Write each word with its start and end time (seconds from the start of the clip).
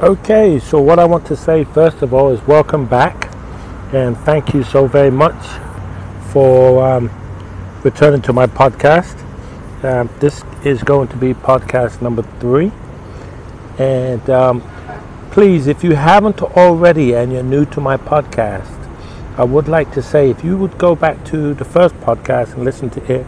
Okay, 0.00 0.60
so 0.60 0.80
what 0.80 1.00
I 1.00 1.04
want 1.06 1.26
to 1.26 1.34
say 1.34 1.64
first 1.64 2.02
of 2.02 2.14
all 2.14 2.30
is 2.30 2.40
welcome 2.46 2.86
back 2.86 3.34
and 3.92 4.16
thank 4.18 4.54
you 4.54 4.62
so 4.62 4.86
very 4.86 5.10
much 5.10 5.34
for 6.30 6.88
um, 6.88 7.10
returning 7.82 8.22
to 8.22 8.32
my 8.32 8.46
podcast. 8.46 9.18
Um, 9.82 10.08
this 10.20 10.44
is 10.64 10.84
going 10.84 11.08
to 11.08 11.16
be 11.16 11.34
podcast 11.34 12.00
number 12.00 12.22
three. 12.38 12.70
And 13.76 14.30
um, 14.30 14.62
please, 15.32 15.66
if 15.66 15.82
you 15.82 15.96
haven't 15.96 16.42
already 16.42 17.14
and 17.14 17.32
you're 17.32 17.42
new 17.42 17.64
to 17.64 17.80
my 17.80 17.96
podcast, 17.96 18.72
I 19.36 19.42
would 19.42 19.66
like 19.66 19.90
to 19.94 20.00
say 20.00 20.30
if 20.30 20.44
you 20.44 20.56
would 20.58 20.78
go 20.78 20.94
back 20.94 21.24
to 21.24 21.54
the 21.54 21.64
first 21.64 21.96
podcast 21.96 22.54
and 22.54 22.64
listen 22.64 22.88
to 22.90 23.12
it, 23.12 23.26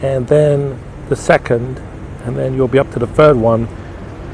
and 0.00 0.26
then 0.28 0.80
the 1.10 1.16
second, 1.16 1.80
and 2.24 2.34
then 2.34 2.54
you'll 2.54 2.66
be 2.66 2.78
up 2.78 2.90
to 2.92 2.98
the 2.98 3.06
third 3.06 3.36
one 3.36 3.68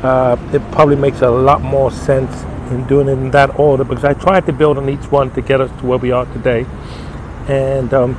uh, 0.02 0.36
it 0.52 0.60
probably 0.72 0.96
makes 0.96 1.22
a 1.22 1.30
lot 1.30 1.62
more 1.62 1.90
sense 1.90 2.42
in 2.72 2.86
doing 2.86 3.08
it 3.08 3.12
in 3.12 3.30
that 3.30 3.58
order 3.58 3.84
because 3.84 4.04
I 4.04 4.14
tried 4.14 4.46
to 4.46 4.52
build 4.52 4.78
on 4.78 4.88
each 4.88 5.10
one 5.10 5.30
to 5.34 5.42
get 5.42 5.60
us 5.60 5.70
to 5.80 5.86
where 5.86 5.98
we 5.98 6.10
are 6.10 6.26
today. 6.26 6.66
And 7.48 7.92
um, 7.94 8.16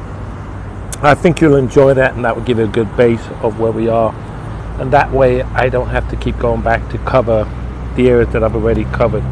I 1.01 1.15
think 1.15 1.41
you'll 1.41 1.55
enjoy 1.55 1.93
that, 1.95 2.15
and 2.15 2.23
that 2.23 2.35
will 2.35 2.43
give 2.43 2.59
you 2.59 2.65
a 2.65 2.67
good 2.69 2.95
base 2.95 3.25
of 3.41 3.59
where 3.59 3.71
we 3.71 3.89
are. 3.89 4.13
And 4.79 4.91
that 4.93 5.11
way, 5.11 5.41
I 5.41 5.69
don't 5.69 5.89
have 5.89 6.09
to 6.09 6.15
keep 6.15 6.37
going 6.39 6.61
back 6.61 6.89
to 6.91 6.97
cover 6.99 7.43
the 7.95 8.09
areas 8.09 8.31
that 8.33 8.43
I've 8.43 8.55
already 8.55 8.85
covered. 8.85 9.23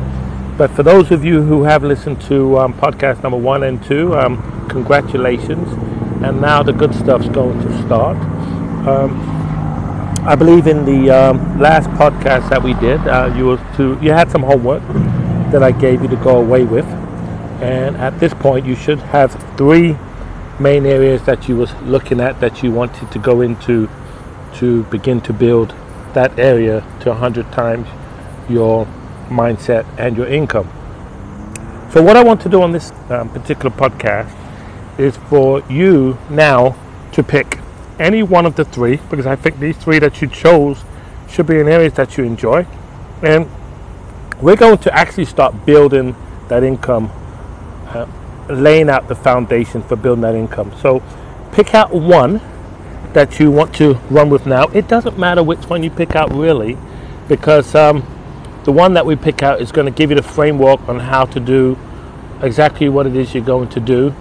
But 0.58 0.72
for 0.72 0.84
those 0.84 1.12
of 1.12 1.24
you 1.24 1.42
who 1.42 1.64
have 1.64 1.84
listened 1.84 2.22
to 2.24 2.60
um, 2.60 2.74
podcast 2.74 3.24
number 3.24 3.38
one 3.38 3.64
and 3.64 3.82
two, 3.84 4.16
um, 4.16 4.68
congratulations. 4.70 5.68
And 6.24 6.42
now 6.42 6.62
the 6.62 6.74
good 6.74 6.94
stuff's 6.94 7.30
going 7.30 7.60
to 7.62 7.82
start. 7.86 8.18
Um, 8.86 9.31
I 10.24 10.36
believe 10.36 10.68
in 10.68 10.86
the 10.86 11.10
um, 11.10 11.60
last 11.60 11.90
podcast 11.92 12.52
that 12.52 12.62
we 12.62 12.76
did, 12.76 13.00
uh, 13.08 13.34
you 13.36 13.58
to 13.78 13.98
you 14.04 14.12
had 14.12 14.30
some 14.30 14.44
homework 14.44 14.84
that 15.52 15.64
I 15.64 15.72
gave 15.72 16.04
you 16.04 16.08
to 16.10 16.16
go 16.18 16.38
away 16.38 16.64
with, 16.64 16.86
and 17.60 17.98
at 17.98 18.20
this 18.20 18.32
point 18.36 18.68
you 18.68 18.76
should 18.76 19.00
have 19.00 19.34
three 19.58 19.98
main 20.60 20.86
areas 20.86 21.24
that 21.24 21.50
you 21.50 21.56
was 21.56 21.74
looking 21.82 22.20
at 22.20 22.40
that 22.40 22.62
you 22.62 22.72
wanted 22.72 23.12
to 23.12 23.18
go 23.18 23.42
into 23.42 23.90
to 24.58 24.84
begin 24.86 25.22
to 25.22 25.34
build 25.34 25.74
that 26.14 26.38
area 26.38 26.82
to 27.00 27.10
100 27.10 27.52
times 27.52 27.88
your 28.48 28.86
mindset 29.28 29.88
and 29.98 30.16
your 30.16 30.28
income. 30.28 30.70
So 31.94 32.04
what 32.04 32.16
I 32.16 32.24
want 32.24 32.42
to 32.42 32.50
do 32.50 32.62
on 32.62 32.74
this 32.74 32.92
um, 33.10 33.30
particular 33.30 33.76
podcast 33.76 34.32
is 35.00 35.18
for 35.18 35.64
you 35.68 36.20
now 36.30 36.76
to 37.14 37.24
pick 37.24 37.61
any 38.02 38.24
one 38.24 38.46
of 38.46 38.56
the 38.56 38.66
three 38.66 38.98
because 39.10 39.26
I 39.26 39.36
think 39.36 39.60
these 39.60 39.78
three 39.78 40.00
that 40.00 40.22
you 40.22 40.28
chose 40.28 40.84
should 41.30 41.48
be 41.48 41.60
in 41.60 41.68
areas 41.68 41.94
that 41.94 42.18
you 42.18 42.24
enjoy. 42.24 42.66
And 43.22 43.50
we're 44.42 44.56
going 44.56 44.80
to 44.80 44.94
actually 44.94 45.26
start 45.26 45.66
building 45.66 46.16
that 46.50 46.64
income, 46.64 47.12
uh, 47.88 48.08
laying 48.50 48.90
out 48.90 49.08
the 49.08 49.16
foundation 49.16 49.84
for 49.84 49.96
building 49.96 50.24
that 50.24 50.36
income. 50.36 50.74
So 50.82 51.04
pick 51.52 51.76
out 51.76 51.94
one 51.94 52.42
that 53.14 53.40
you 53.40 53.52
want 53.52 53.76
to 53.76 53.94
run 54.10 54.30
with 54.30 54.46
now. 54.46 54.68
It 54.68 54.88
doesn't 54.88 55.18
matter 55.18 55.44
which 55.44 55.66
one 55.66 55.84
you 55.84 55.92
pick 55.92 56.16
out 56.16 56.34
really 56.34 56.78
because 57.28 57.76
um, 57.76 58.06
the 58.64 58.72
one 58.72 58.94
that 58.94 59.06
we 59.06 59.16
pick 59.16 59.44
out 59.44 59.62
is 59.62 59.72
going 59.72 59.86
to 59.86 59.92
give 59.92 60.10
you 60.10 60.16
the 60.16 60.24
framework 60.24 60.88
on 60.90 61.00
how 61.00 61.26
to 61.26 61.40
do 61.40 61.78
exactly 62.42 62.90
what 62.90 63.06
it 63.06 63.16
is 63.16 63.34
you're 63.34 63.44
going 63.44 63.70
to 63.70 63.80
do. 63.80 64.14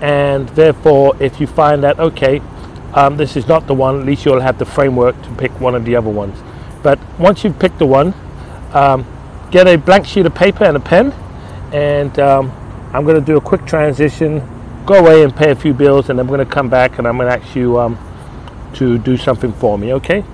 And 0.00 0.48
therefore, 0.50 1.20
if 1.20 1.40
you 1.40 1.46
find 1.46 1.82
that, 1.84 1.98
okay, 1.98 2.40
um, 2.94 3.16
this 3.16 3.36
is 3.36 3.46
not 3.46 3.66
the 3.66 3.74
one, 3.74 4.00
at 4.00 4.06
least 4.06 4.24
you'll 4.24 4.40
have 4.40 4.58
the 4.58 4.64
framework 4.64 5.20
to 5.22 5.34
pick 5.34 5.52
one 5.60 5.74
of 5.74 5.84
the 5.84 5.96
other 5.96 6.10
ones. 6.10 6.38
But 6.82 6.98
once 7.18 7.44
you've 7.44 7.58
picked 7.58 7.78
the 7.78 7.86
one, 7.86 8.14
um, 8.72 9.06
get 9.50 9.66
a 9.66 9.76
blank 9.76 10.06
sheet 10.06 10.26
of 10.26 10.34
paper 10.34 10.64
and 10.64 10.76
a 10.76 10.80
pen, 10.80 11.12
and 11.72 12.18
um, 12.18 12.52
I'm 12.92 13.04
going 13.04 13.18
to 13.18 13.24
do 13.24 13.36
a 13.36 13.40
quick 13.40 13.66
transition, 13.66 14.42
go 14.86 14.94
away 14.94 15.22
and 15.22 15.34
pay 15.34 15.50
a 15.50 15.56
few 15.56 15.74
bills, 15.74 16.08
and 16.08 16.18
I'm 16.18 16.26
going 16.26 16.44
to 16.44 16.50
come 16.50 16.68
back 16.68 16.98
and 16.98 17.06
I'm 17.06 17.16
going 17.18 17.28
to 17.28 17.44
ask 17.44 17.54
you 17.54 17.78
um, 17.78 17.98
to 18.74 18.98
do 18.98 19.16
something 19.16 19.52
for 19.52 19.78
me, 19.78 19.92
okay? 19.94 20.24